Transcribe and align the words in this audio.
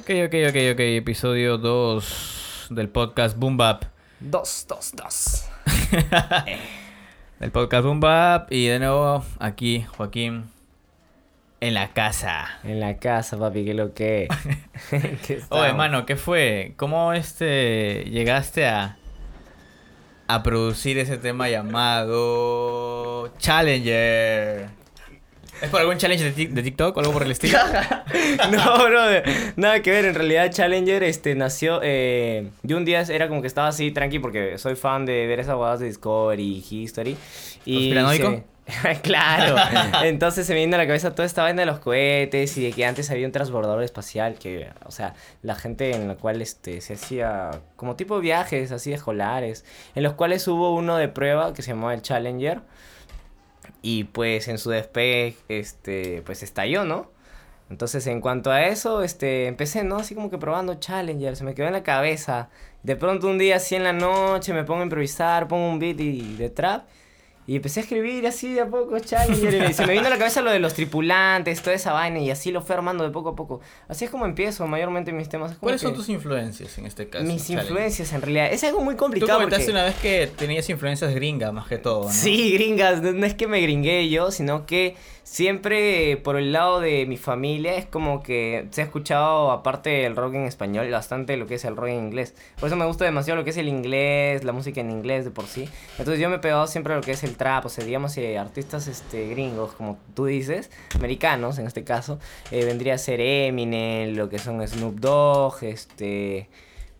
Ok, 0.00 0.08
ok, 0.24 0.34
ok, 0.48 0.56
ok. 0.72 0.80
Episodio 0.80 1.58
2 1.58 2.68
del 2.70 2.88
podcast 2.88 3.36
Boom 3.36 3.58
Bap. 3.58 3.84
Dos, 4.18 4.64
dos, 4.66 4.92
dos. 4.96 5.44
Del 7.38 7.50
podcast 7.50 7.84
Boom 7.84 8.00
Bap. 8.00 8.50
Y 8.50 8.68
de 8.68 8.78
nuevo, 8.78 9.22
aquí, 9.38 9.82
Joaquín. 9.82 10.44
En 11.60 11.74
la 11.74 11.92
casa. 11.92 12.48
En 12.64 12.80
la 12.80 12.96
casa, 12.96 13.38
papi, 13.38 13.66
que 13.66 13.74
lo 13.74 13.92
que. 13.92 14.28
¿Qué 14.90 15.42
Oye, 15.50 15.74
mano, 15.74 16.06
¿qué 16.06 16.16
fue? 16.16 16.72
¿Cómo 16.78 17.12
este 17.12 18.04
llegaste 18.04 18.66
a 18.66 18.96
a 20.28 20.42
producir 20.42 20.96
ese 20.96 21.18
tema 21.18 21.50
llamado 21.50 23.34
Challenger? 23.36 24.79
¿Es 25.62 25.68
por 25.70 25.80
algún 25.80 25.98
challenge 25.98 26.32
de, 26.32 26.46
de 26.46 26.62
TikTok 26.62 26.96
o 26.96 27.00
algo 27.00 27.12
por 27.12 27.22
el 27.22 27.30
estilo? 27.30 27.58
no, 28.50 28.84
brother. 28.88 29.24
Nada 29.56 29.82
que 29.82 29.90
ver. 29.90 30.04
En 30.06 30.14
realidad, 30.14 30.50
Challenger 30.50 31.02
este, 31.02 31.34
nació. 31.34 31.80
Eh, 31.82 32.48
yo 32.62 32.76
un 32.76 32.84
día 32.84 33.02
era 33.02 33.28
como 33.28 33.40
que 33.42 33.46
estaba 33.46 33.68
así 33.68 33.90
tranqui 33.90 34.18
porque 34.18 34.58
soy 34.58 34.74
fan 34.76 35.04
de 35.06 35.26
ver 35.26 35.40
esas 35.40 35.56
bodas 35.56 35.80
de 35.80 35.86
Discovery 35.86 36.64
y 36.70 36.82
History. 36.82 37.16
Y 37.64 37.92
se- 37.92 38.44
claro. 39.02 39.56
Entonces 40.04 40.46
se 40.46 40.54
me 40.54 40.60
vino 40.60 40.76
a 40.76 40.78
la 40.78 40.86
cabeza 40.86 41.14
toda 41.14 41.26
esta 41.26 41.42
vaina 41.42 41.60
de 41.62 41.66
los 41.66 41.80
cohetes 41.80 42.56
y 42.56 42.62
de 42.64 42.72
que 42.72 42.84
antes 42.86 43.10
había 43.10 43.26
un 43.26 43.32
transbordador 43.32 43.82
espacial 43.82 44.36
que, 44.38 44.68
o 44.86 44.90
sea, 44.90 45.14
la 45.42 45.54
gente 45.54 45.90
en 45.94 46.08
la 46.08 46.14
cual 46.14 46.40
este, 46.40 46.80
se 46.80 46.94
hacía 46.94 47.50
como 47.76 47.96
tipo 47.96 48.20
viajes 48.20 48.70
así 48.72 48.92
escolares, 48.92 49.64
en 49.94 50.02
los 50.02 50.12
cuales 50.14 50.46
hubo 50.48 50.74
uno 50.74 50.96
de 50.96 51.08
prueba 51.08 51.52
que 51.52 51.62
se 51.62 51.70
llamaba 51.72 51.94
el 51.94 52.02
Challenger. 52.02 52.60
Y 53.82 54.04
pues 54.04 54.48
en 54.48 54.58
su 54.58 54.70
despegue, 54.70 55.36
este, 55.48 56.22
pues 56.22 56.42
estalló, 56.42 56.84
¿no? 56.84 57.10
Entonces, 57.70 58.06
en 58.08 58.20
cuanto 58.20 58.50
a 58.50 58.66
eso, 58.66 59.02
este, 59.02 59.46
empecé, 59.46 59.84
¿no? 59.84 59.96
Así 59.98 60.14
como 60.14 60.28
que 60.28 60.38
probando 60.38 60.74
Challenger, 60.74 61.36
se 61.36 61.44
me 61.44 61.54
quedó 61.54 61.68
en 61.68 61.72
la 61.72 61.84
cabeza. 61.84 62.50
De 62.82 62.96
pronto 62.96 63.28
un 63.28 63.38
día 63.38 63.56
así 63.56 63.76
en 63.76 63.84
la 63.84 63.92
noche 63.92 64.52
me 64.52 64.64
pongo 64.64 64.80
a 64.80 64.84
improvisar, 64.84 65.46
pongo 65.46 65.68
un 65.70 65.78
beat 65.78 66.00
y, 66.00 66.36
de 66.36 66.50
trap. 66.50 66.88
Y 67.50 67.56
empecé 67.56 67.80
a 67.80 67.82
escribir 67.82 68.24
así 68.28 68.52
de 68.54 68.60
a 68.60 68.66
poco 68.68 68.96
Challenger. 69.00 69.68
y 69.70 69.72
se 69.72 69.84
me 69.84 69.94
vino 69.94 70.06
a 70.06 70.10
la 70.10 70.18
cabeza 70.18 70.40
lo 70.40 70.52
de 70.52 70.60
los 70.60 70.72
tripulantes, 70.72 71.60
toda 71.62 71.74
esa 71.74 71.92
vaina. 71.92 72.20
Y 72.20 72.30
así 72.30 72.52
lo 72.52 72.62
fui 72.62 72.74
armando 72.76 73.02
de 73.02 73.10
poco 73.10 73.30
a 73.30 73.34
poco. 73.34 73.60
Así 73.88 74.04
es 74.04 74.10
como 74.12 74.24
empiezo 74.24 74.68
mayormente 74.68 75.12
mis 75.12 75.28
temas. 75.28 75.56
¿Cuáles 75.58 75.80
son 75.80 75.92
tus 75.92 76.08
influencias 76.08 76.78
en 76.78 76.86
este 76.86 77.08
caso? 77.08 77.24
Mis 77.24 77.42
Challenger? 77.48 77.64
influencias 77.66 78.12
en 78.12 78.22
realidad. 78.22 78.52
Es 78.52 78.62
algo 78.62 78.82
muy 78.82 78.94
Tú 78.94 78.98
complicado. 79.00 79.38
comentaste 79.40 79.64
porque- 79.64 79.72
una 79.72 79.84
vez 79.84 79.96
que 79.96 80.30
tenías 80.36 80.70
influencias 80.70 81.12
gringas 81.12 81.52
más 81.52 81.66
que 81.66 81.78
todo, 81.78 82.04
¿no? 82.04 82.12
Sí, 82.12 82.52
gringas, 82.52 83.02
no 83.02 83.26
es 83.26 83.34
que 83.34 83.48
me 83.48 83.60
gringué 83.60 84.08
yo, 84.08 84.30
sino 84.30 84.64
que 84.64 84.94
siempre 85.24 86.16
por 86.18 86.36
el 86.36 86.52
lado 86.52 86.80
de 86.80 87.06
mi 87.06 87.16
familia 87.16 87.76
es 87.76 87.86
como 87.86 88.22
que 88.22 88.66
se 88.70 88.80
ha 88.82 88.84
escuchado, 88.84 89.50
aparte 89.52 89.90
del 89.90 90.16
rock 90.16 90.34
en 90.34 90.44
español, 90.44 90.90
bastante 90.90 91.36
lo 91.36 91.46
que 91.46 91.54
es 91.54 91.64
el 91.64 91.76
rock 91.76 91.88
en 91.88 91.98
inglés. 92.04 92.34
Por 92.58 92.66
eso 92.68 92.76
me 92.76 92.84
gusta 92.84 93.04
demasiado 93.04 93.38
lo 93.38 93.44
que 93.44 93.50
es 93.50 93.56
el 93.56 93.68
inglés, 93.68 94.44
la 94.44 94.52
música 94.52 94.80
en 94.80 94.90
inglés 94.90 95.24
de 95.24 95.30
por 95.30 95.46
sí. 95.46 95.68
Entonces 95.98 96.20
yo 96.20 96.28
me 96.30 96.36
he 96.36 96.38
pegado 96.40 96.66
siempre 96.66 96.92
a 96.94 96.96
lo 96.96 97.02
que 97.02 97.12
es 97.12 97.22
el 97.24 97.36
trap, 97.40 97.64
o 97.66 97.68
sea, 97.68 97.84
digamos, 97.84 98.16
eh, 98.18 98.38
artistas 98.38 98.86
este, 98.86 99.26
gringos, 99.28 99.72
como 99.72 99.98
tú 100.14 100.26
dices, 100.26 100.70
americanos 100.94 101.58
en 101.58 101.66
este 101.66 101.82
caso, 101.84 102.18
eh, 102.50 102.64
vendría 102.64 102.94
a 102.94 102.98
ser 102.98 103.20
Eminem, 103.20 104.14
lo 104.16 104.28
que 104.28 104.38
son 104.38 104.66
Snoop 104.66 104.96
Dogg, 105.00 105.62
este... 105.64 106.48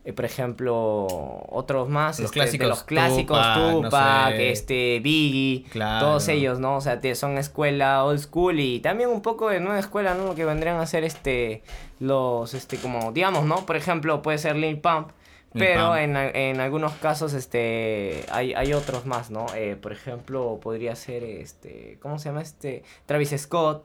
eh, 0.06 0.12
por 0.14 0.24
ejemplo, 0.24 1.06
otros 1.50 1.88
más, 1.90 2.18
Los 2.18 2.26
este, 2.30 2.40
de 2.40 2.44
clásicos, 2.44 2.68
los 2.68 2.82
clásicos, 2.84 3.38
Tupac, 3.38 3.58
no 3.74 3.82
Tupac, 3.82 4.30
sé. 4.30 4.50
este, 4.50 5.00
Biggie, 5.00 5.64
Claro. 5.70 6.06
todos 6.06 6.28
ellos, 6.28 6.58
¿no? 6.58 6.76
O 6.76 6.80
sea, 6.80 7.00
te- 7.00 7.14
son 7.14 7.36
escuela 7.36 8.02
old 8.04 8.18
school 8.18 8.60
y 8.60 8.80
también 8.80 9.10
un 9.10 9.20
poco 9.20 9.50
de 9.50 9.60
nueva 9.60 9.78
escuela, 9.78 10.14
¿no? 10.14 10.24
Lo 10.24 10.34
que 10.34 10.46
vendrían 10.46 10.80
a 10.80 10.86
ser, 10.86 11.04
este, 11.04 11.62
los, 12.00 12.54
este, 12.54 12.78
como, 12.78 13.12
digamos, 13.12 13.44
¿no? 13.44 13.66
Por 13.66 13.76
ejemplo, 13.76 14.22
puede 14.22 14.38
ser 14.38 14.56
Lil 14.56 14.78
Pump, 14.80 15.10
pero 15.52 15.96
en, 15.96 16.16
en 16.16 16.60
algunos 16.60 16.92
casos, 16.94 17.34
este, 17.34 18.24
hay, 18.30 18.54
hay 18.54 18.72
otros 18.72 19.06
más, 19.06 19.30
¿no? 19.30 19.46
Eh, 19.54 19.76
por 19.80 19.92
ejemplo, 19.92 20.60
podría 20.62 20.94
ser, 20.94 21.24
este, 21.24 21.98
¿cómo 22.00 22.18
se 22.18 22.28
llama 22.28 22.42
este? 22.42 22.84
Travis 23.06 23.34
Scott. 23.36 23.84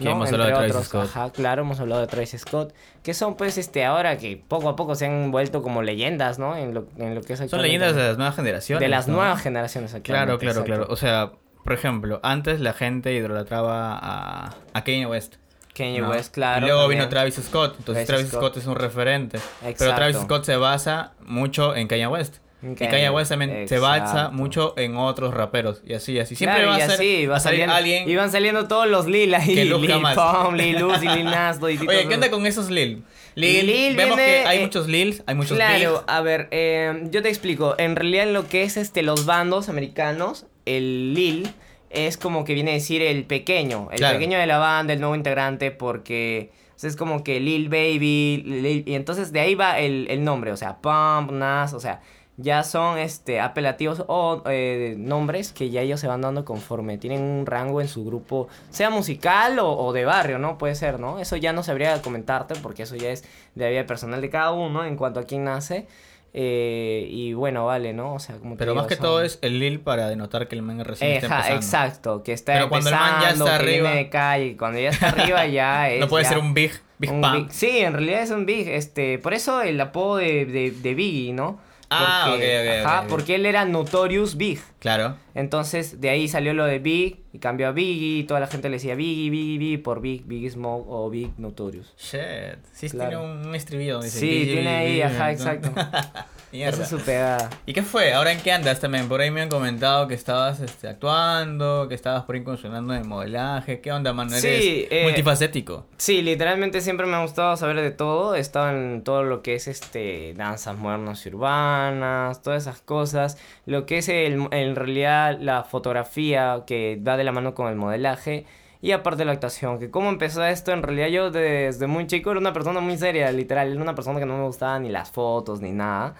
¿no? 0.00 0.10
hemos 0.10 0.32
hablado 0.32 0.50
de 0.50 0.56
Entre 0.56 0.70
Travis 0.70 0.88
otros, 0.88 1.08
Scott. 1.08 1.16
Ajá, 1.16 1.32
claro, 1.32 1.62
hemos 1.62 1.78
hablado 1.78 2.00
de 2.00 2.08
Travis 2.08 2.34
Scott, 2.38 2.74
que 3.04 3.14
son 3.14 3.36
pues 3.36 3.56
este 3.56 3.84
ahora 3.84 4.18
que 4.18 4.36
poco 4.36 4.68
a 4.68 4.74
poco 4.74 4.96
se 4.96 5.06
han 5.06 5.30
vuelto 5.30 5.62
como 5.62 5.82
leyendas, 5.82 6.38
¿no? 6.40 6.56
En 6.56 6.74
lo, 6.74 6.88
en 6.96 7.14
lo 7.14 7.20
que 7.22 7.34
es 7.34 7.50
Son 7.50 7.62
leyendas 7.62 7.94
de 7.94 8.02
las 8.02 8.16
nuevas 8.16 8.34
generaciones. 8.34 8.80
De 8.80 8.88
las 8.88 9.06
¿no? 9.06 9.16
nuevas 9.16 9.40
generaciones 9.42 9.92
Claro, 10.02 10.38
claro, 10.38 10.60
exacto. 10.60 10.64
claro. 10.64 10.86
O 10.88 10.96
sea, 10.96 11.32
por 11.62 11.72
ejemplo, 11.72 12.20
antes 12.22 12.60
la 12.60 12.72
gente 12.72 13.12
idolatraba 13.12 13.96
a, 13.96 14.56
a 14.72 14.84
Kanye 14.84 15.06
West. 15.06 15.36
Kanye 15.76 16.00
¿no? 16.00 16.10
West, 16.10 16.32
claro. 16.34 16.64
Y 16.64 16.68
luego 16.68 16.82
también. 16.82 17.00
vino 17.00 17.08
Travis 17.10 17.34
Scott. 17.34 17.74
Entonces 17.78 18.06
Travis 18.06 18.26
Travis 18.28 18.28
Scott. 18.28 18.52
Scott. 18.54 18.56
es 18.58 18.66
un 18.66 18.76
referente. 18.76 19.38
Pero. 19.78 19.94
Travis 19.94 20.16
Scott 20.16 20.44
se 20.44 20.56
basa 20.56 21.12
mucho 21.24 21.74
en 21.76 21.88
Kanye 21.88 22.06
West. 22.06 22.36
Y 22.62 22.74
Kanye 22.74 23.10
West 23.10 23.30
también 23.30 23.68
se 23.68 23.78
basa 23.78 24.30
mucho 24.30 24.74
en 24.78 24.96
otros 24.96 25.34
raperos. 25.34 25.82
Y 25.86 25.92
así, 25.94 26.18
así. 26.18 26.34
Siempre 26.34 26.62
Claro, 26.62 26.70
va 26.70 26.76
a, 26.84 26.86
ser, 26.88 26.90
así, 26.96 27.26
va 27.26 27.36
a 27.36 27.40
salir 27.40 27.60
saliendo- 27.60 27.74
alguien. 27.76 28.08
Iban 28.08 28.32
saliendo 28.32 28.66
todos 28.66 28.88
los 28.88 29.06
Lil 29.06 29.34
ahí. 29.34 29.54
que 29.54 29.64
Lil. 29.66 29.72
Pump, 29.74 30.54
Lil 30.56 30.82
Uzi, 30.84 31.06
Lil 31.06 31.24
Nas, 31.26 31.62
Oye, 31.62 31.78
¿qué 32.08 32.14
onda 32.14 32.30
con 32.30 32.46
esos 32.46 32.70
Lil? 32.70 33.04
Lil, 33.34 33.66
Lil 33.66 33.94
vemos 33.96 34.16
viene, 34.16 34.32
que 34.42 34.48
hay 34.48 34.58
eh, 34.58 34.62
muchos 34.62 34.88
Lils, 34.88 35.22
hay 35.26 35.34
muchos 35.34 35.56
Claro, 35.58 36.02
a 36.06 36.22
ver, 36.22 36.48
eh, 36.50 37.02
yo 37.10 37.22
te 37.22 37.28
explico. 37.28 37.74
En 37.76 37.94
realidad, 37.94 38.24
en 38.24 38.32
lo 38.32 38.48
que 38.48 38.62
es 38.62 38.78
este 38.78 39.02
los 39.02 39.26
bandos 39.26 39.68
americanos, 39.68 40.46
el 40.64 41.12
Lil 41.12 41.50
es 41.96 42.16
como 42.16 42.44
que 42.44 42.54
viene 42.54 42.70
a 42.72 42.74
decir 42.74 43.02
el 43.02 43.24
pequeño, 43.24 43.88
el 43.90 43.98
Claro. 43.98 44.18
pequeño 44.18 44.38
de 44.38 44.46
la 44.46 44.58
banda, 44.58 44.92
el 44.92 45.00
nuevo 45.00 45.14
integrante, 45.16 45.70
porque 45.70 46.50
o 46.74 46.78
sea, 46.78 46.90
es 46.90 46.96
como 46.96 47.24
que 47.24 47.40
Lil 47.40 47.68
Baby, 47.68 48.42
Lil- 48.46 48.82
y 48.86 48.94
entonces 48.94 49.32
de 49.32 49.40
ahí 49.40 49.54
va 49.54 49.78
el, 49.78 50.06
el 50.10 50.22
nombre, 50.24 50.52
o 50.52 50.56
sea, 50.56 50.76
Pump, 50.76 51.32
Nas, 51.32 51.72
o 51.72 51.80
sea, 51.80 52.00
ya 52.38 52.64
son 52.64 52.98
este 52.98 53.40
apelativos 53.40 54.04
o 54.08 54.42
eh, 54.44 54.94
nombres 54.98 55.54
que 55.54 55.70
ya 55.70 55.80
ellos 55.80 56.00
se 56.00 56.06
van 56.06 56.20
dando 56.20 56.44
conforme 56.44 56.98
tienen 56.98 57.22
un 57.22 57.46
rango 57.46 57.80
en 57.80 57.88
su 57.88 58.04
grupo, 58.04 58.48
sea 58.68 58.90
musical 58.90 59.58
o, 59.58 59.72
o 59.72 59.92
de 59.94 60.04
barrio, 60.04 60.38
¿no? 60.38 60.58
Puede 60.58 60.74
ser, 60.74 61.00
¿no? 61.00 61.18
Eso 61.18 61.36
ya 61.36 61.54
no 61.54 61.62
sabría 61.62 62.02
comentarte 62.02 62.54
porque 62.56 62.82
eso 62.82 62.94
ya 62.94 63.08
es 63.08 63.22
de 63.54 63.64
la 63.64 63.70
vida 63.70 63.86
personal 63.86 64.20
de 64.20 64.28
cada 64.28 64.52
uno 64.52 64.84
en 64.84 64.96
cuanto 64.96 65.18
a 65.20 65.22
quién 65.24 65.44
nace. 65.44 65.86
Eh, 66.34 67.06
y 67.10 67.32
bueno, 67.32 67.66
vale, 67.66 67.92
¿no? 67.92 68.14
O 68.14 68.18
sea, 68.18 68.36
como 68.36 68.56
Pero 68.56 68.72
digo, 68.72 68.82
más 68.82 68.88
que 68.88 68.96
son- 68.96 69.04
todo 69.04 69.22
es 69.22 69.38
el 69.42 69.58
Lil 69.58 69.80
para 69.80 70.08
denotar 70.08 70.48
que 70.48 70.54
el 70.54 70.62
man 70.62 70.84
recién 70.84 71.12
está 71.12 71.26
empezando. 71.26 71.56
exacto, 71.56 72.22
que 72.22 72.32
está 72.32 72.52
Pero 72.54 72.68
cuando 72.68 72.90
el 72.90 72.96
man 72.96 73.10
ya 73.10 73.16
empezando, 73.30 73.44
está 73.46 73.56
arriba- 73.56 73.90
de 73.92 74.08
calle, 74.10 74.56
cuando 74.56 74.78
ya 74.80 74.88
está 74.90 75.08
arriba 75.08 75.46
ya 75.46 75.90
es 75.90 76.00
No 76.00 76.08
puede 76.08 76.24
ya 76.24 76.28
ser 76.30 76.38
un 76.38 76.52
Big, 76.54 76.72
Big 76.98 77.10
un 77.10 77.20
big- 77.22 77.50
Sí, 77.50 77.78
en 77.78 77.92
realidad 77.94 78.22
es 78.22 78.30
un 78.30 78.44
Big, 78.46 78.68
este, 78.68 79.18
por 79.18 79.32
eso 79.34 79.62
el 79.62 79.80
apodo 79.80 80.16
de, 80.18 80.44
de, 80.46 80.70
de 80.72 80.94
Biggie, 80.94 81.32
¿no? 81.32 81.58
Ah, 81.88 82.26
Porque- 82.30 82.58
ok, 82.58 82.80
ok, 82.82 82.86
Ajá, 82.86 82.98
ok, 82.98 83.04
ok. 83.04 83.10
porque 83.10 83.34
él 83.36 83.46
era 83.46 83.64
Notorious 83.64 84.36
Big. 84.36 84.60
Claro. 84.80 85.16
Entonces, 85.36 86.00
de 86.00 86.08
ahí 86.10 86.28
salió 86.28 86.54
lo 86.54 86.64
de 86.64 86.78
Big 86.78 87.24
y 87.32 87.38
cambió 87.38 87.68
a 87.68 87.72
Biggie. 87.72 88.18
Y 88.20 88.24
toda 88.24 88.40
la 88.40 88.46
gente 88.46 88.68
le 88.68 88.76
decía 88.76 88.94
Biggie, 88.94 89.30
Biggie, 89.30 89.58
Biggie 89.58 89.78
por 89.78 90.00
Big, 90.00 90.24
Biggie 90.26 90.50
Smoke 90.50 90.86
o 90.88 91.10
Big 91.10 91.30
Notorious. 91.38 91.92
Shit. 91.98 92.58
Sí, 92.72 92.88
Claro. 92.90 93.20
tiene 93.20 93.46
un 93.48 93.54
estribillo 93.54 94.00
dice 94.00 94.18
Sí, 94.18 94.28
Biggie, 94.28 94.52
tiene 94.54 94.68
ahí, 94.76 94.86
Biggie, 94.88 95.04
ajá, 95.04 95.30
exacto. 95.32 95.70
Esa 96.52 96.84
es 96.84 96.88
su 96.88 96.98
pegada. 97.00 97.50
¿Y 97.66 97.74
qué 97.74 97.82
fue? 97.82 98.14
¿Ahora 98.14 98.32
en 98.32 98.40
qué 98.40 98.50
andas 98.50 98.80
también? 98.80 99.08
Por 99.08 99.20
ahí 99.20 99.30
me 99.30 99.42
han 99.42 99.48
comentado 99.50 100.08
que 100.08 100.14
estabas 100.14 100.60
este, 100.60 100.88
actuando, 100.88 101.86
que 101.86 101.94
estabas 101.94 102.22
por 102.24 102.34
ahí 102.34 102.40
incursionando 102.40 102.94
en 102.94 103.06
modelaje. 103.06 103.80
¿Qué 103.82 103.92
onda, 103.92 104.14
mano? 104.14 104.30
Eres 104.30 104.42
Sí, 104.42 104.86
eh, 104.90 105.02
multifacético. 105.04 105.86
Sí, 105.98 106.22
literalmente 106.22 106.80
siempre 106.80 107.06
me 107.06 107.14
ha 107.16 107.20
gustado 107.20 107.54
saber 107.58 107.80
de 107.82 107.90
todo. 107.90 108.34
He 108.36 108.40
estado 108.40 108.70
en 108.70 109.02
todo 109.04 109.22
lo 109.22 109.42
que 109.42 109.54
es 109.56 109.66
este 109.68 110.32
danzas 110.34 110.78
modernas 110.78 111.26
y 111.26 111.28
urbanas, 111.28 112.40
todas 112.40 112.62
esas 112.62 112.80
cosas. 112.80 113.36
Lo 113.66 113.84
que 113.84 113.98
es 113.98 114.08
el, 114.08 114.48
en 114.50 114.76
realidad 114.76 115.25
la 115.32 115.62
fotografía 115.64 116.62
que 116.66 117.00
va 117.06 117.16
de 117.16 117.24
la 117.24 117.32
mano 117.32 117.54
con 117.54 117.68
el 117.68 117.76
modelaje. 117.76 118.44
Y 118.82 118.92
aparte 118.92 119.24
la 119.24 119.32
actuación, 119.32 119.78
que 119.78 119.90
cómo 119.90 120.10
empezó 120.10 120.44
esto, 120.44 120.70
en 120.70 120.82
realidad 120.82 121.08
yo 121.08 121.30
desde 121.30 121.86
muy 121.86 122.06
chico 122.06 122.30
era 122.30 122.38
una 122.38 122.52
persona 122.52 122.80
muy 122.80 122.96
seria, 122.98 123.32
literal, 123.32 123.72
era 123.72 123.80
una 123.80 123.94
persona 123.94 124.20
que 124.20 124.26
no 124.26 124.36
me 124.36 124.44
gustaba 124.44 124.78
ni 124.78 124.90
las 124.90 125.10
fotos 125.10 125.60
ni 125.60 125.72
nada, 125.72 126.14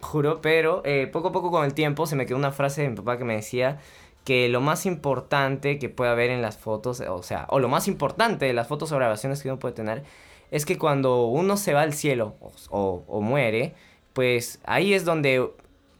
juro, 0.00 0.40
pero 0.40 0.82
eh, 0.84 1.08
poco 1.08 1.28
a 1.28 1.32
poco 1.32 1.50
con 1.50 1.64
el 1.64 1.74
tiempo 1.74 2.06
se 2.06 2.14
me 2.16 2.24
quedó 2.24 2.38
una 2.38 2.52
frase 2.52 2.82
de 2.82 2.90
mi 2.90 2.96
papá 2.96 3.18
que 3.18 3.24
me 3.24 3.34
decía 3.34 3.78
que 4.24 4.48
lo 4.48 4.60
más 4.60 4.86
importante 4.86 5.78
que 5.78 5.88
puede 5.88 6.10
haber 6.12 6.30
en 6.30 6.42
las 6.42 6.56
fotos, 6.56 7.00
o 7.00 7.22
sea, 7.22 7.46
o 7.50 7.58
lo 7.58 7.68
más 7.68 7.88
importante 7.88 8.46
de 8.46 8.52
las 8.54 8.68
fotos 8.68 8.92
o 8.92 8.96
grabaciones 8.96 9.42
que 9.42 9.48
uno 9.48 9.58
puede 9.58 9.74
tener, 9.74 10.04
es 10.52 10.64
que 10.64 10.78
cuando 10.78 11.26
uno 11.26 11.56
se 11.56 11.74
va 11.74 11.82
al 11.82 11.92
cielo 11.92 12.36
o- 12.70 13.02
o 13.06 13.20
muere, 13.20 13.74
pues 14.12 14.60
ahí 14.64 14.94
es 14.94 15.04
donde 15.04 15.50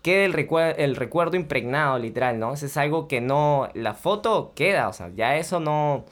queda 0.06 0.25
el, 0.25 0.32
recue- 0.32 0.75
el 0.79 0.97
recuerdo 0.97 1.37
impregnado, 1.37 1.99
literal, 1.99 2.38
¿no? 2.38 2.55
Eso 2.55 2.67
es 2.67 2.76
algo 2.76 3.08
que 3.08 3.20
no, 3.20 3.69
la 3.75 3.93
foto 3.94 4.53
queda, 4.55 4.88
o 4.88 4.93
sea, 4.93 5.11
ya 5.14 5.37
eso 5.37 5.58
no... 5.61 6.05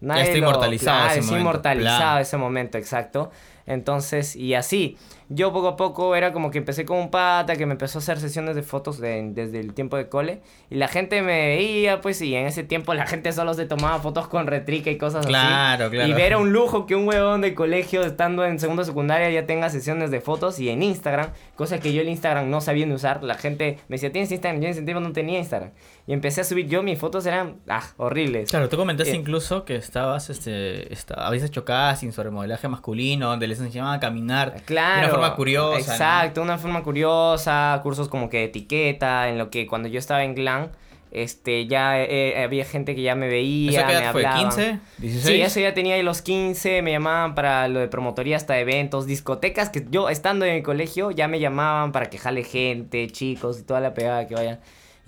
nadie 0.00 0.22
está 0.22 0.32
lo- 0.34 0.38
inmortalizado 0.38 0.96
claro, 0.98 1.10
ese 1.10 1.18
es 1.20 1.26
momento, 1.26 1.40
inmortalizado 1.40 2.18
ese 2.20 2.36
momento, 2.36 2.78
exacto. 2.78 3.30
Entonces, 3.74 4.34
y 4.36 4.54
así. 4.54 4.96
Yo 5.32 5.52
poco 5.52 5.68
a 5.68 5.76
poco 5.76 6.16
era 6.16 6.32
como 6.32 6.50
que 6.50 6.58
empecé 6.58 6.84
con 6.84 6.98
un 6.98 7.08
pata 7.08 7.54
que 7.54 7.64
me 7.64 7.74
empezó 7.74 7.98
a 7.98 8.02
hacer 8.02 8.18
sesiones 8.18 8.56
de 8.56 8.64
fotos 8.64 8.98
de- 8.98 9.30
desde 9.32 9.60
el 9.60 9.74
tiempo 9.74 9.96
de 9.96 10.08
cole. 10.08 10.40
Y 10.70 10.74
la 10.74 10.88
gente 10.88 11.22
me 11.22 11.46
veía, 11.54 12.00
pues, 12.00 12.20
y 12.20 12.34
en 12.34 12.46
ese 12.46 12.64
tiempo 12.64 12.94
la 12.94 13.06
gente 13.06 13.30
solo 13.30 13.54
se 13.54 13.64
tomaba 13.64 14.00
fotos 14.00 14.26
con 14.26 14.48
retrica 14.48 14.90
y 14.90 14.98
cosas 14.98 15.24
Claro, 15.26 15.84
así. 15.84 15.94
claro. 15.94 16.10
Y 16.10 16.14
ver 16.14 16.32
a 16.32 16.38
un 16.38 16.52
lujo 16.52 16.84
que 16.84 16.96
un 16.96 17.06
huevón 17.06 17.42
de 17.42 17.54
colegio 17.54 18.02
estando 18.02 18.44
en 18.44 18.58
segundo 18.58 18.82
secundaria 18.82 19.30
ya 19.30 19.46
tenga 19.46 19.70
sesiones 19.70 20.10
de 20.10 20.20
fotos 20.20 20.58
y 20.58 20.68
en 20.68 20.82
Instagram, 20.82 21.30
cosa 21.54 21.78
que 21.78 21.92
yo 21.92 22.00
el 22.02 22.08
Instagram 22.08 22.50
no 22.50 22.60
sabía 22.60 22.84
ni 22.86 22.94
usar. 22.94 23.22
La 23.22 23.36
gente 23.36 23.78
me 23.86 23.94
decía, 23.94 24.10
¿tienes 24.10 24.32
Instagram? 24.32 24.60
Yo 24.60 24.66
en 24.66 24.72
ese 24.72 24.82
tiempo 24.82 24.98
no 25.00 25.12
tenía 25.12 25.38
Instagram. 25.38 25.70
Y 26.08 26.12
empecé 26.12 26.40
a 26.40 26.44
subir 26.44 26.66
yo, 26.66 26.82
mis 26.82 26.98
fotos 26.98 27.24
eran, 27.26 27.58
ah, 27.68 27.84
horribles. 27.98 28.50
Claro, 28.50 28.68
tú 28.68 28.76
comentaste 28.76 29.12
Eh. 29.12 29.16
incluso 29.16 29.64
que 29.64 29.76
estabas, 29.76 30.28
este, 30.28 30.92
esta- 30.92 31.24
habías 31.24 31.44
hecho 31.44 31.64
casting 31.64 32.10
sobre 32.10 32.30
modelaje 32.32 32.66
masculino, 32.66 33.28
donde 33.28 33.46
les 33.46 33.59
enseñaban 33.60 33.94
a 33.94 34.00
caminar 34.00 34.62
Claro. 34.64 35.00
de 35.00 35.04
una 35.06 35.10
forma 35.12 35.34
curiosa. 35.36 35.86
¿no? 35.86 35.92
Exacto, 35.92 36.42
una 36.42 36.58
forma 36.58 36.82
curiosa, 36.82 37.80
cursos 37.82 38.08
como 38.08 38.28
que 38.28 38.38
de 38.38 38.44
etiqueta, 38.44 39.28
en 39.28 39.38
lo 39.38 39.50
que 39.50 39.66
cuando 39.66 39.88
yo 39.88 39.98
estaba 39.98 40.24
en 40.24 40.34
Glam, 40.34 40.68
este, 41.12 41.66
ya 41.66 42.00
eh, 42.00 42.40
había 42.42 42.64
gente 42.64 42.94
que 42.94 43.02
ya 43.02 43.16
me 43.16 43.26
veía, 43.26 43.80
¿Eso 43.80 43.86
qué 43.88 43.94
me 43.94 43.98
edad 44.00 44.12
fue? 44.12 44.24
hablaban. 44.26 44.50
¿15? 44.52 44.78
¿16? 45.00 45.08
Sí, 45.20 45.42
eso 45.42 45.58
ya 45.58 45.74
tenía 45.74 46.00
los 46.04 46.22
15, 46.22 46.82
me 46.82 46.92
llamaban 46.92 47.34
para 47.34 47.66
lo 47.66 47.80
de 47.80 47.88
promotoría 47.88 48.36
hasta 48.36 48.58
eventos, 48.60 49.06
discotecas, 49.06 49.70
que 49.70 49.84
yo 49.90 50.08
estando 50.08 50.44
en 50.44 50.54
el 50.54 50.62
colegio 50.62 51.10
ya 51.10 51.26
me 51.26 51.40
llamaban 51.40 51.90
para 51.90 52.06
que 52.10 52.16
jale 52.18 52.44
gente, 52.44 53.08
chicos 53.08 53.58
y 53.58 53.62
toda 53.64 53.80
la 53.80 53.92
pegada 53.92 54.28
que 54.28 54.34
vayan. 54.36 54.60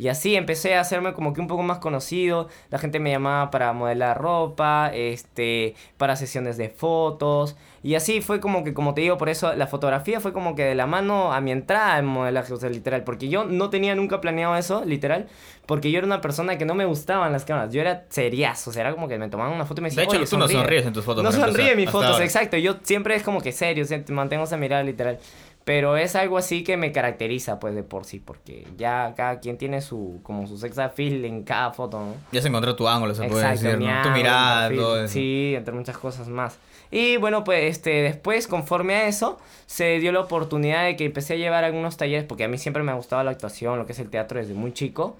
Y 0.02 0.08
así 0.08 0.34
empecé 0.34 0.74
a 0.74 0.80
hacerme 0.80 1.12
como 1.12 1.32
que 1.32 1.40
un 1.40 1.46
poco 1.46 1.62
más 1.62 1.78
conocido, 1.78 2.48
la 2.70 2.78
gente 2.80 2.98
me 2.98 3.10
llamaba 3.12 3.52
para 3.52 3.72
modelar 3.72 4.18
ropa, 4.20 4.90
este, 4.92 5.76
para 5.96 6.16
sesiones 6.16 6.56
de 6.56 6.70
fotos, 6.70 7.56
y 7.84 7.94
así 7.94 8.20
fue 8.20 8.40
como 8.40 8.64
que, 8.64 8.74
como 8.74 8.94
te 8.94 9.00
digo, 9.02 9.16
por 9.16 9.28
eso 9.28 9.54
la 9.54 9.68
fotografía 9.68 10.18
fue 10.18 10.32
como 10.32 10.56
que 10.56 10.64
de 10.64 10.74
la 10.74 10.86
mano 10.86 11.32
a 11.32 11.40
mi 11.40 11.52
entrada 11.52 11.98
en 12.00 12.06
modelaje, 12.06 12.52
o 12.52 12.56
sea, 12.56 12.68
literal, 12.68 13.04
porque 13.04 13.28
yo 13.28 13.44
no 13.44 13.70
tenía 13.70 13.94
nunca 13.94 14.20
planeado 14.20 14.56
eso, 14.56 14.84
literal, 14.84 15.28
porque 15.66 15.92
yo 15.92 15.98
era 15.98 16.06
una 16.08 16.20
persona 16.20 16.58
que 16.58 16.64
no 16.64 16.74
me 16.74 16.84
gustaban 16.84 17.30
las 17.30 17.44
cámaras, 17.44 17.72
yo 17.72 17.80
era 17.80 18.04
seriazo, 18.08 18.70
o 18.70 18.72
sea, 18.72 18.82
era 18.82 18.94
como 18.94 19.06
que 19.06 19.18
me 19.18 19.28
tomaban 19.28 19.52
una 19.54 19.66
foto 19.66 19.80
y 19.80 19.84
me 19.84 19.90
De 19.90 19.94
decían, 19.94 20.06
hecho, 20.08 20.16
"Oye, 20.20 20.26
tú 20.28 20.36
no 20.36 20.44
sonríe". 20.46 20.60
sonríes 20.62 20.86
en 20.86 20.92
tus 20.92 21.04
fotos. 21.04 21.22
No 21.22 21.30
sonríe 21.30 21.70
en 21.72 21.76
mis 21.76 21.90
fotos, 21.90 22.10
ahora. 22.14 22.24
exacto. 22.24 22.56
Yo 22.56 22.76
siempre 22.82 23.14
es 23.14 23.22
como 23.22 23.40
que 23.40 23.52
serio, 23.52 23.84
o 23.84 23.86
sea, 23.86 24.02
mantengo 24.08 24.44
esa 24.44 24.56
mirada 24.56 24.82
literal. 24.82 25.18
Pero 25.64 25.96
es 25.96 26.16
algo 26.16 26.38
así 26.38 26.64
que 26.64 26.76
me 26.76 26.90
caracteriza, 26.90 27.60
pues, 27.60 27.74
de 27.74 27.82
por 27.82 28.04
sí, 28.04 28.18
porque 28.18 28.66
ya 28.76 29.14
cada 29.16 29.38
quien 29.38 29.58
tiene 29.58 29.80
su, 29.80 30.20
como 30.22 30.46
su 30.46 30.58
sex 30.58 30.78
appeal 30.78 31.24
en 31.24 31.44
cada 31.44 31.72
foto, 31.72 32.00
¿no? 32.00 32.14
Ya 32.32 32.42
se 32.42 32.48
encontró 32.48 32.74
tu 32.74 32.88
ángulo, 32.88 33.14
se 33.14 33.28
puede 33.28 33.48
decir, 33.48 33.78
¿no? 33.78 34.02
Tu 34.02 34.10
mirada, 34.10 34.68
mi 34.70 34.76
todo 34.76 35.04
eso. 35.04 35.12
Sí, 35.12 35.54
entre 35.56 35.72
muchas 35.72 35.96
cosas 35.96 36.28
más. 36.28 36.58
Y 36.90 37.16
bueno, 37.16 37.42
pues 37.42 37.64
este 37.64 38.02
después, 38.02 38.46
conforme 38.46 38.94
a 38.94 39.06
eso, 39.06 39.38
se 39.66 39.98
dio 39.98 40.12
la 40.12 40.20
oportunidad 40.20 40.84
de 40.84 40.94
que 40.96 41.06
empecé 41.06 41.34
a 41.34 41.36
llevar 41.36 41.64
algunos 41.64 41.96
talleres, 41.96 42.24
porque 42.24 42.44
a 42.44 42.48
mí 42.48 42.58
siempre 42.58 42.82
me 42.82 42.92
ha 42.92 42.94
gustado 42.94 43.22
la 43.22 43.30
actuación, 43.30 43.78
lo 43.78 43.86
que 43.86 43.92
es 43.92 43.98
el 43.98 44.10
teatro 44.10 44.38
desde 44.38 44.52
muy 44.54 44.72
chico. 44.72 45.16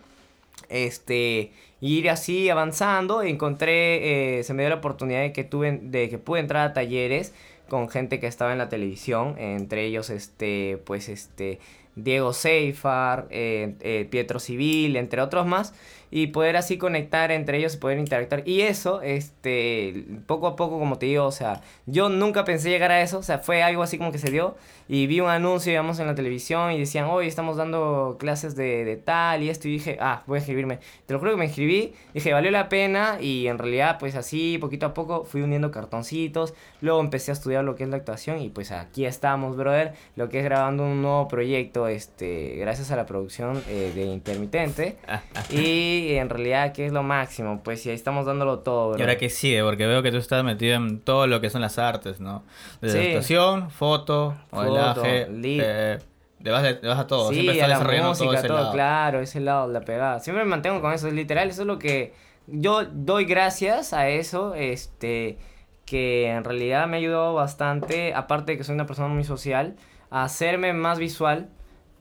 Este, 0.69 1.53
ir 1.81 2.09
así 2.11 2.49
avanzando, 2.49 3.23
encontré, 3.23 4.39
eh, 4.39 4.45
se 4.45 4.55
me 4.55 4.63
dio 4.63 4.71
la 4.71 4.77
oportunidad 4.77 5.21
de 5.21 5.33
que 5.33 5.45
tuve, 5.45 5.79
de 5.83 6.09
que 6.09 6.19
pude 6.19 6.41
entrar 6.41 6.67
a 6.67 6.73
talleres 6.73 7.35
con 7.69 7.89
gente 7.89 8.21
que 8.21 8.27
estaba 8.27 8.53
en 8.53 8.59
la 8.59 8.69
televisión, 8.69 9.35
entre 9.39 9.85
ellos 9.85 10.11
este, 10.11 10.79
pues 10.85 11.09
este, 11.09 11.59
Diego 11.97 12.33
Seifar, 12.33 13.27
eh, 13.31 13.75
eh, 13.81 14.07
Pietro 14.11 14.39
Civil, 14.39 14.97
entre 14.97 15.21
otros 15.21 15.47
más, 15.47 15.75
y 16.11 16.27
poder 16.27 16.57
así 16.57 16.77
conectar 16.77 17.33
entre 17.33 17.57
ellos 17.59 17.75
y 17.75 17.79
poder 17.79 17.99
interactuar. 17.99 18.47
Y 18.47 18.61
eso, 18.63 19.01
este, 19.01 20.05
poco 20.27 20.47
a 20.47 20.57
poco, 20.57 20.79
como 20.79 20.99
te 20.99 21.07
digo, 21.07 21.25
o 21.25 21.33
sea, 21.33 21.63
yo 21.87 22.11
nunca 22.11 22.45
pensé 22.45 22.69
llegar 22.69 22.91
a 22.91 23.01
eso, 23.01 23.19
o 23.19 23.23
sea, 23.23 23.39
fue 23.39 23.63
algo 23.63 23.83
así 23.83 23.97
como 23.97 24.13
que 24.13 24.19
se 24.19 24.31
dio, 24.31 24.55
y 24.89 25.07
vi 25.07 25.21
un 25.21 25.31
anuncio, 25.31 25.71
digamos, 25.71 25.99
en 26.01 26.07
la 26.07 26.15
televisión 26.15 26.73
y 26.73 26.79
decían, 26.79 27.07
hoy 27.07 27.27
estamos 27.27 27.57
dando 27.57 28.17
clases 28.19 28.57
de, 28.57 28.85
de 28.85 28.97
tal 28.97 29.43
y 29.43 29.49
esto, 29.49 29.69
y 29.69 29.73
dije, 29.73 29.97
ah, 30.01 30.23
voy 30.27 30.37
a 30.37 30.39
inscribirme. 30.41 30.81
Te 31.07 31.15
lo 31.15 31.19
juro 31.19 31.31
que 31.31 31.39
me 31.39 31.47
inscribí, 31.47 31.95
dije, 32.13 32.33
valió 32.35 32.51
la 32.51 32.69
pena, 32.69 33.17
y 33.19 33.47
en 33.47 33.57
realidad, 33.57 33.97
pues 33.99 34.15
así, 34.15 34.59
poquito 34.59 34.85
a 34.85 34.93
poco, 34.93 35.25
fui 35.25 35.41
uniendo 35.41 35.71
cartoncitos, 35.71 36.53
luego 36.83 37.01
empecé 37.01 37.31
a 37.31 37.35
estudiar 37.35 37.65
lo 37.65 37.75
que 37.75 37.85
es 37.85 37.89
la 37.89 37.97
actuación, 37.97 38.39
y 38.39 38.51
pues 38.51 38.71
aquí 38.71 39.07
estamos, 39.07 39.57
brother, 39.57 39.95
lo 40.17 40.29
que 40.29 40.41
es 40.41 40.45
grabando 40.45 40.85
un 40.85 41.01
nuevo 41.01 41.27
proyecto, 41.27 41.82
este, 41.89 42.57
gracias 42.57 42.91
a 42.91 42.97
la 42.97 43.07
producción 43.07 43.63
eh, 43.69 43.93
de 43.95 44.05
Intermitente, 44.05 44.97
Ah, 45.09 45.23
ah. 45.35 45.43
y 45.53 46.15
en 46.15 46.29
realidad, 46.29 46.73
que 46.73 46.87
es 46.87 46.93
lo 46.93 47.03
máximo, 47.03 47.61
pues, 47.63 47.85
y 47.87 47.91
ahí 47.91 47.95
estamos 47.95 48.27
dándolo 48.27 48.61
todo, 48.61 48.87
Y 48.87 48.89
brother. 48.93 49.03
ahora 49.09 49.19
que 49.19 49.31
sigue, 49.31 49.63
porque 49.63 49.87
veo 49.87 50.03
que 50.03 50.11
tú 50.11 50.17
estás 50.19 50.43
metido 50.45 50.77
en 50.77 51.01
todo 51.01 51.27
lo 51.27 51.41
que 51.41 51.51
son 51.51 51.61
las 51.61 51.79
artes, 51.79 52.21
¿no? 52.21 52.43
Desde 52.81 53.01
Sí. 53.01 53.07
actuación, 53.09 53.71
foto, 53.71 54.37
modelaje, 54.51 55.27
eh, 55.31 55.99
te, 56.43 56.51
vas, 56.51 56.63
de- 56.63 56.75
te 56.75 56.87
vas 56.89 56.99
a 56.99 57.07
todo, 57.07 57.29
Sí, 57.29 57.35
siempre 57.35 57.55
estás 57.55 57.69
la 57.69 57.75
desarrollando 57.77 58.09
música, 58.11 58.27
todo 58.27 58.39
ese 58.39 58.49
todo, 58.49 58.59
lado. 58.59 58.73
claro, 58.73 59.21
ese 59.21 59.41
lado, 59.41 59.69
la 59.73 59.81
pegada. 59.83 60.21
Siempre 60.21 60.45
me 60.45 60.51
mantengo 60.51 60.81
con 60.81 60.93
eso, 60.93 61.11
literal, 61.11 61.49
eso 61.51 61.63
es 61.63 61.67
lo 61.69 61.79
que 61.79 62.13
yo 62.49 62.85
doy 62.85 63.25
gracias 63.25 63.93
a 63.93 64.09
eso, 64.09 64.55
este, 64.55 65.39
que 65.87 66.29
en 66.29 66.43
realidad 66.45 66.87
me 66.89 66.97
ayudado 66.97 67.35
bastante, 67.35 68.15
aparte 68.15 68.53
de 68.53 68.59
que 68.59 68.65
soy 68.65 68.75
una 68.75 68.87
persona 68.87 69.09
muy 69.09 69.25
social, 69.25 69.77
a 70.11 70.25
hacerme 70.25 70.73
más 70.73 70.99
visual 70.99 71.49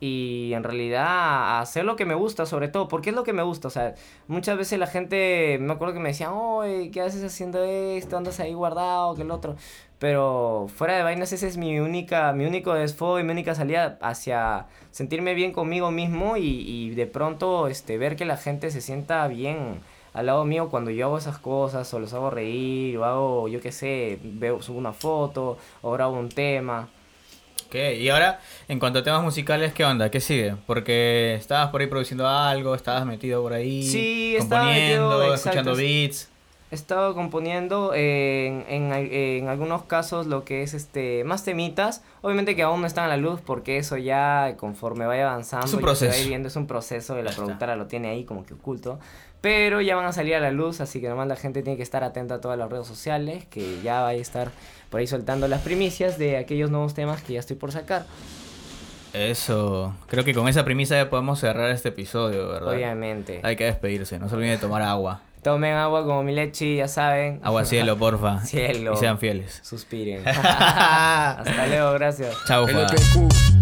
y 0.01 0.51
en 0.53 0.63
realidad 0.63 1.61
hacer 1.61 1.85
lo 1.85 1.95
que 1.95 2.05
me 2.05 2.15
gusta, 2.15 2.45
sobre 2.45 2.67
todo, 2.67 2.87
porque 2.87 3.11
es 3.11 3.15
lo 3.15 3.23
que 3.23 3.33
me 3.33 3.43
gusta, 3.43 3.67
o 3.69 3.71
sea, 3.71 3.95
muchas 4.27 4.57
veces 4.57 4.79
la 4.79 4.87
gente, 4.87 5.57
me 5.61 5.71
acuerdo 5.73 5.93
que 5.93 5.99
me 6.01 6.09
decían, 6.09 6.31
oye, 6.33 6.91
¿qué 6.91 7.01
haces 7.01 7.23
haciendo 7.23 7.63
esto? 7.63 8.17
Andas 8.17 8.39
ahí 8.39 8.53
guardado, 8.53 9.15
que 9.15 9.21
el 9.21 9.31
otro. 9.31 9.55
Pero 9.99 10.67
fuera 10.75 10.97
de 10.97 11.03
vainas, 11.03 11.31
ese 11.31 11.47
es 11.47 11.57
mi 11.57 11.79
única, 11.79 12.33
mi 12.33 12.45
único 12.45 12.73
desfogo 12.73 13.19
y 13.19 13.23
mi 13.23 13.31
única 13.31 13.53
salida 13.53 13.99
hacia 14.01 14.65
sentirme 14.89 15.35
bien 15.35 15.53
conmigo 15.53 15.91
mismo 15.91 16.35
y, 16.35 16.47
y 16.47 16.89
de 16.95 17.05
pronto 17.05 17.67
este, 17.67 17.97
ver 17.99 18.15
que 18.15 18.25
la 18.25 18.37
gente 18.37 18.71
se 18.71 18.81
sienta 18.81 19.27
bien 19.27 19.79
al 20.13 20.25
lado 20.25 20.45
mío 20.45 20.69
cuando 20.69 20.91
yo 20.91 21.05
hago 21.05 21.17
esas 21.17 21.37
cosas 21.37 21.93
o 21.93 21.99
los 21.99 22.13
hago 22.13 22.29
reír 22.29 22.97
o 22.97 23.05
hago, 23.05 23.47
yo 23.47 23.61
qué 23.61 23.71
sé, 23.71 24.19
subo 24.61 24.77
una 24.77 24.93
foto 24.93 25.57
o 25.81 25.91
grabo 25.91 26.17
un 26.17 26.29
tema. 26.29 26.89
Ok, 27.71 27.77
y 28.01 28.09
ahora, 28.09 28.41
en 28.67 28.79
cuanto 28.79 28.99
a 28.99 29.03
temas 29.03 29.23
musicales, 29.23 29.71
¿qué 29.73 29.85
onda? 29.85 30.11
¿Qué 30.11 30.19
sigue? 30.19 30.55
Porque 30.67 31.35
estabas 31.35 31.69
por 31.69 31.79
ahí 31.79 31.87
produciendo 31.87 32.27
algo, 32.27 32.75
estabas 32.75 33.05
metido 33.05 33.41
por 33.41 33.53
ahí, 33.53 33.83
Sí, 33.83 34.35
componiendo, 34.39 35.17
metido, 35.19 35.33
escuchando 35.35 35.71
exacto. 35.71 35.75
beats. 35.77 36.30
He 36.71 36.75
estado 36.75 37.13
componiendo 37.13 37.93
en, 37.93 38.63
en, 38.69 38.93
en 38.93 39.49
algunos 39.49 39.83
casos 39.83 40.25
lo 40.25 40.45
que 40.45 40.63
es 40.63 40.73
este 40.73 41.25
más 41.25 41.43
temitas. 41.43 42.01
Obviamente 42.21 42.55
que 42.55 42.63
aún 42.63 42.79
no 42.79 42.87
están 42.87 43.03
a 43.03 43.07
la 43.09 43.17
luz 43.17 43.41
porque 43.45 43.77
eso 43.77 43.97
ya 43.97 44.55
conforme 44.57 45.05
vaya 45.05 45.29
avanzando 45.29 45.65
Es 45.65 45.73
un 45.73 45.83
y 45.83 45.95
se 45.95 46.07
va 46.07 46.13
viendo 46.25 46.47
es 46.47 46.55
un 46.55 46.67
proceso 46.67 47.19
y 47.19 47.23
la 47.23 47.31
productora 47.31 47.75
lo 47.75 47.87
tiene 47.87 48.09
ahí 48.09 48.23
como 48.23 48.45
que 48.45 48.53
oculto. 48.53 48.99
Pero 49.41 49.81
ya 49.81 49.97
van 49.97 50.05
a 50.05 50.13
salir 50.13 50.35
a 50.35 50.39
la 50.39 50.51
luz, 50.51 50.79
así 50.79 51.01
que 51.01 51.09
nomás 51.09 51.27
la 51.27 51.35
gente 51.35 51.61
tiene 51.61 51.75
que 51.75 51.83
estar 51.83 52.05
atenta 52.05 52.35
a 52.35 52.41
todas 52.41 52.57
las 52.57 52.69
redes 52.69 52.87
sociales, 52.87 53.45
que 53.47 53.81
ya 53.81 54.01
va 54.01 54.09
a 54.09 54.13
estar 54.13 54.51
por 54.89 54.99
ahí 54.99 55.07
soltando 55.07 55.47
las 55.47 55.61
primicias 55.61 56.17
de 56.17 56.37
aquellos 56.37 56.69
nuevos 56.69 56.93
temas 56.93 57.21
que 57.23 57.33
ya 57.33 57.39
estoy 57.39 57.57
por 57.57 57.71
sacar. 57.71 58.05
Eso, 59.13 59.93
creo 60.07 60.23
que 60.23 60.33
con 60.33 60.47
esa 60.47 60.63
premisa 60.63 60.95
ya 60.95 61.09
podemos 61.09 61.39
cerrar 61.39 61.71
este 61.71 61.89
episodio, 61.89 62.47
¿verdad? 62.47 62.73
Obviamente. 62.73 63.41
Hay 63.43 63.57
que 63.57 63.65
despedirse, 63.65 64.19
no 64.19 64.29
se 64.29 64.35
olviden 64.35 64.53
de 64.53 64.57
tomar 64.59 64.83
agua. 64.83 65.21
Tomen 65.43 65.73
agua 65.73 66.05
como 66.05 66.23
mi 66.23 66.33
leche, 66.33 66.75
ya 66.75 66.87
saben. 66.87 67.39
Agua 67.43 67.65
cielo, 67.65 67.97
porfa. 67.97 68.39
Cielo. 68.45 68.93
Y 68.93 68.97
sean 68.97 69.17
fieles. 69.17 69.59
Suspiren. 69.63 70.27
Hasta 70.27 71.67
luego, 71.67 71.93
gracias. 71.93 72.35
LPQ. 72.47 73.60